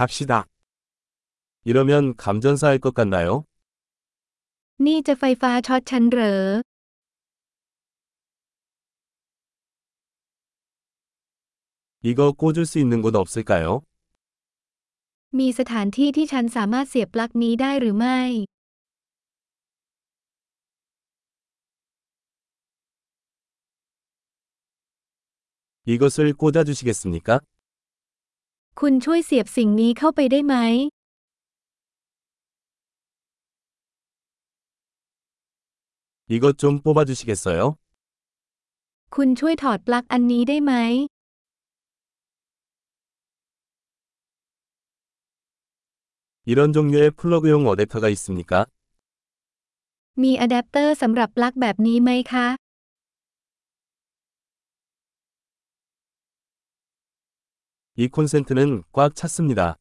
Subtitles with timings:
[0.00, 0.45] 갑시다.
[1.63, 3.45] 이러면 감전사 할 것 같나요?
[4.85, 6.37] นี่จะไฟฟ้าช็อตฉันเหรอ
[12.03, 13.83] 이거 꽂을 수 있는 곳 없을까요?
[15.39, 18.19] มีสถานที่ที่ฉันสามารถเสียบปลั๊กนี้ได้หรือไม่
[25.85, 27.39] 이것을 꽂아주시겠습니까?
[28.80, 30.56] คุณช่วยเสียบสิ่งนี้เข้าไปได้ไหม
[36.34, 37.60] 이것 좀 뽑아주시겠어요?
[39.14, 40.72] คุณช่วยถอดปลั๊กอันนี้ได้ไหม
[46.44, 48.52] 이런 종류의 플러그용 어댑터가 있습니까?
[50.22, 52.46] มีอะแดปเตอร์สำหรับปลั๊กแบบนี้ไหมคะ
[57.96, 59.76] 이 콘센트는 꽉 찼습니다.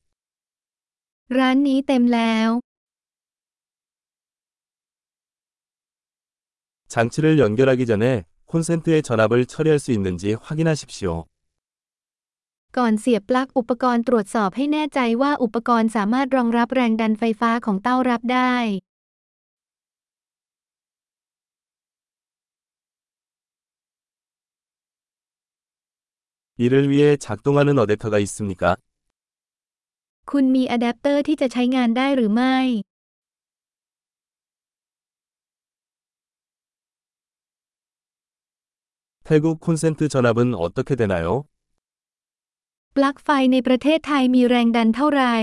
[1.38, 2.50] ร้านนี้เต็มแล้ว
[6.88, 11.26] 장치를 연결하기 전에 콘센트의 전압을 처리할 수 있는지 확인하십시오.
[12.78, 18.56] ก่อนเสียบปลั๊กอุปกรณ์ตรวจสอบให้แน่ใจว่าอุปกรณ์สามารถรองรับแรงดันไฟฟ้าของเต้ารับได้
[26.60, 28.78] 이를 위해 작동하는 어댑터가 있습니까?
[30.32, 32.58] คุณมีอะแดปเตอร์ที่จะใช้งานได้หรือไม่
[39.28, 41.28] 태국 콘센트 전압은 어떻게 되나요?
[42.96, 45.36] ปลั๊กไฟในประเทศไทยมีแรงดันเท่าไหร่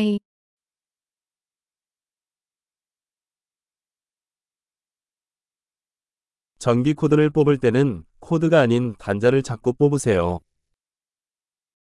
[6.64, 10.40] 전기 코드를 뽑을 때는 코드가 아닌 단자를 잡고 뽑으세요.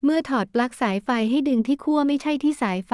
[0.05, 2.93] เมื่อถอดปลั๊กสายไฟให้ดึงที่ขั้วไม่ใช่ที่สายไฟ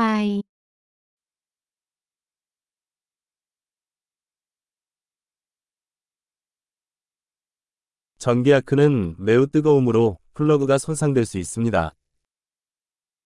[8.24, 11.76] 전기 아크는 매우 뜨거우므로 플러그가 손상될 수 있습니다.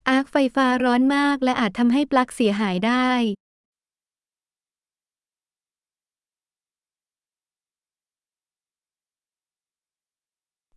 [0.10, 3.10] อาร์คไฟฟ้าร้อนมากและอาจทำให้ปลั๊กเสียหายได้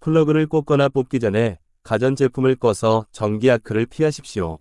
[0.01, 4.59] 플러그를 꽂거나 뽑기 전에 가전제품을 꺼서 전기 아크를 피하십시오.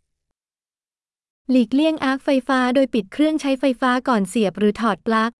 [1.51, 5.31] หลีกเลี่ยงอาร์คไฟฟ้าโดยปิดเครื่องใช้ไฟฟ้าก่อนเสียบหรือถอดปลั๊ก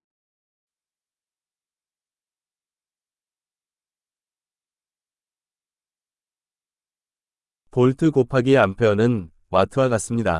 [7.72, 10.30] 볼트 곱하기 암페어는 와트와 같습니다.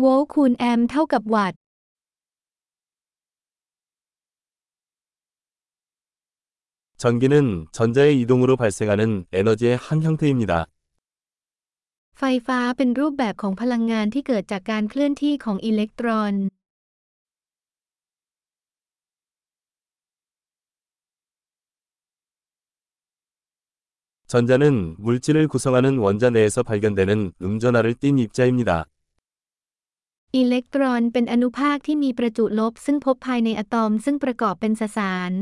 [0.00, 1.58] โวลต์คูณแอมป์เท่ากับวัตต์
[6.96, 10.66] 전기는 전자의 이동으로 발생하는 에너지의 한 형태입니다.
[12.18, 16.34] ไฟฟ้าเป็นรูปแบบของพลังงานที่เกิดจากการเคลื่อนที่ของอิเล็กตรอน
[24.32, 28.70] 전자는 물질을 구성하는 원자 내에서 발견되는 음전하를 띤 입자입니다.
[30.36, 35.32] อิเล็กตรอนเป็นอนุภาคที่มีประจุลบซึ่งพบภายในอะตอมซึ่งประกอบเป็นสสาร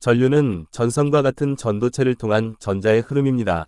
[0.00, 3.66] 전류는 전선과 같은 전도체를 통한 전자의 흐름입니다.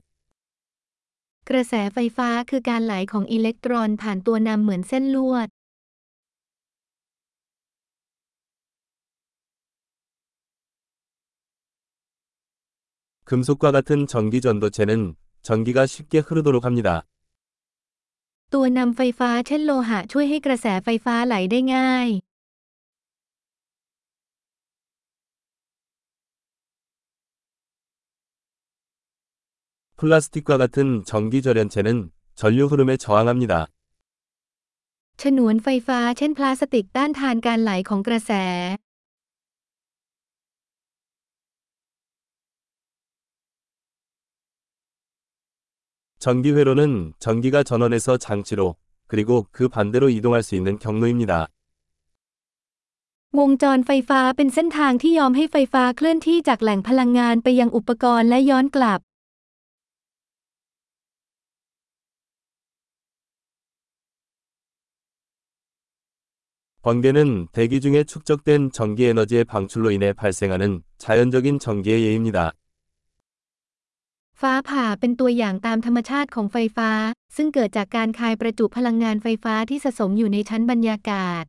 [1.48, 5.48] กระแสไฟฟ้าคือการไหลของอิเล็กตรอนผ่านตัวนำเหมือนเส้นลวด
[13.28, 16.88] 금속과 같은 전기 전도체는 전기가 쉽게 흐르도록 합니다.
[18.54, 22.08] ตัวนำไฟฟ้าเช่นโลหะช่วยให้กระแสไฟฟ้าไหลได้ง่าย
[30.02, 33.66] 플라스틱과 같은 전기 절연체는 전류 흐름에 저항합니다.
[35.22, 38.32] ฉนวนไฟฟ้าเช่นพลาสติกต้านทานการไหลของกระแส
[46.24, 48.76] 전기 회로는 전기가 전원에서 장치로
[49.08, 51.48] 그리고 그 반대로 이동할 수 있는 경로입니다.
[53.38, 59.00] วงจรไฟฟ้าเป็นเส้นทางที่ยอมให้ไฟฟ้าเคลื่อนที่จากแหล่งพลังงานไปยังอุปกรณ์และย้อนกลับ
[66.82, 72.52] 번개는 대기 중에 축적된 전기 에너지의 방출로 인해 발생하는 자연적인 전기의 예입니다.
[74.40, 76.90] ฟ้าผ่าเป็นตัวอย่างตามธรรมชาติของไฟฟ้า
[77.36, 81.44] ซึ่งเกิดจากการคายประจุพลังงานไฟฟ้าที่สะสมอยู่ในชั้นบรรยากาศ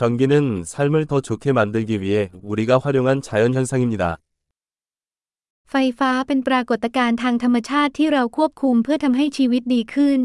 [0.00, 4.18] 전기는 삶을 더 좋게 만들기 위해 우리가 활용한 자연현상입니다.
[5.71, 10.21] ไฟฟ้าเป็นปรากฏการณ์ทางธรรมชาติที่เราควบคุมเพื่อทำให้ชีวิตดีขึ้น